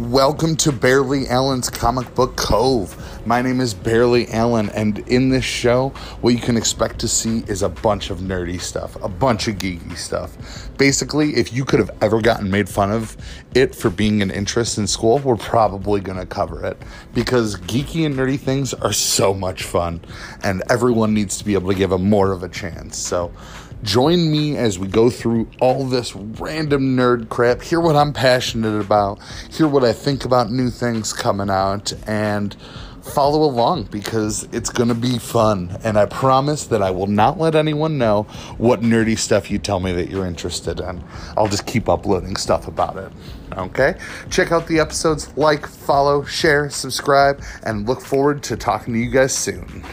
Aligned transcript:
Welcome 0.00 0.56
to 0.56 0.72
Barely 0.72 1.28
Allen's 1.28 1.68
Comic 1.68 2.14
Book 2.14 2.34
Cove. 2.34 2.96
My 3.26 3.42
name 3.42 3.60
is 3.60 3.74
Barely 3.74 4.28
Allen, 4.28 4.70
and 4.70 5.00
in 5.00 5.28
this 5.28 5.44
show, 5.44 5.90
what 6.22 6.30
you 6.30 6.40
can 6.40 6.56
expect 6.56 6.98
to 7.00 7.06
see 7.06 7.44
is 7.48 7.60
a 7.60 7.68
bunch 7.68 8.08
of 8.08 8.20
nerdy 8.20 8.58
stuff, 8.58 8.96
a 9.04 9.10
bunch 9.10 9.46
of 9.46 9.56
geeky 9.56 9.94
stuff. 9.98 10.70
Basically, 10.78 11.36
if 11.36 11.52
you 11.52 11.66
could 11.66 11.80
have 11.80 11.90
ever 12.00 12.22
gotten 12.22 12.50
made 12.50 12.66
fun 12.66 12.90
of 12.90 13.14
it 13.54 13.74
for 13.74 13.90
being 13.90 14.22
an 14.22 14.30
interest 14.30 14.78
in 14.78 14.86
school, 14.86 15.18
we're 15.18 15.36
probably 15.36 16.00
going 16.00 16.18
to 16.18 16.24
cover 16.24 16.64
it 16.64 16.78
because 17.12 17.56
geeky 17.56 18.06
and 18.06 18.16
nerdy 18.16 18.40
things 18.40 18.72
are 18.72 18.94
so 18.94 19.34
much 19.34 19.64
fun, 19.64 20.00
and 20.42 20.62
everyone 20.70 21.12
needs 21.12 21.36
to 21.36 21.44
be 21.44 21.52
able 21.52 21.70
to 21.70 21.76
give 21.76 21.90
them 21.90 22.08
more 22.08 22.32
of 22.32 22.42
a 22.42 22.48
chance. 22.48 22.96
So, 22.96 23.30
Join 23.82 24.30
me 24.30 24.56
as 24.58 24.78
we 24.78 24.88
go 24.88 25.08
through 25.08 25.48
all 25.60 25.86
this 25.86 26.14
random 26.14 26.96
nerd 26.96 27.30
crap, 27.30 27.62
hear 27.62 27.80
what 27.80 27.96
I'm 27.96 28.12
passionate 28.12 28.78
about, 28.78 29.18
hear 29.50 29.66
what 29.66 29.84
I 29.84 29.92
think 29.94 30.26
about 30.26 30.50
new 30.50 30.68
things 30.68 31.14
coming 31.14 31.48
out, 31.48 31.92
and 32.06 32.54
follow 33.02 33.42
along 33.42 33.84
because 33.84 34.46
it's 34.52 34.68
going 34.68 34.90
to 34.90 34.94
be 34.94 35.18
fun. 35.18 35.78
And 35.82 35.98
I 35.98 36.04
promise 36.04 36.66
that 36.66 36.82
I 36.82 36.90
will 36.90 37.06
not 37.06 37.38
let 37.38 37.54
anyone 37.54 37.96
know 37.96 38.24
what 38.58 38.82
nerdy 38.82 39.18
stuff 39.18 39.50
you 39.50 39.58
tell 39.58 39.80
me 39.80 39.92
that 39.92 40.10
you're 40.10 40.26
interested 40.26 40.80
in. 40.80 41.02
I'll 41.36 41.48
just 41.48 41.66
keep 41.66 41.88
uploading 41.88 42.36
stuff 42.36 42.68
about 42.68 42.98
it. 42.98 43.10
Okay? 43.56 43.94
Check 44.28 44.52
out 44.52 44.66
the 44.66 44.78
episodes, 44.78 45.34
like, 45.36 45.66
follow, 45.66 46.22
share, 46.24 46.68
subscribe, 46.68 47.42
and 47.62 47.88
look 47.88 48.02
forward 48.02 48.42
to 48.44 48.56
talking 48.56 48.92
to 48.92 49.00
you 49.00 49.10
guys 49.10 49.34
soon. 49.34 49.84